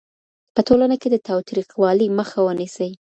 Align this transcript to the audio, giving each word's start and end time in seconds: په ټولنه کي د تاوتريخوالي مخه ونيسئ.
په 0.55 0.61
ټولنه 0.67 0.95
کي 1.01 1.07
د 1.11 1.17
تاوتريخوالي 1.27 2.07
مخه 2.19 2.39
ونيسئ. 2.43 2.91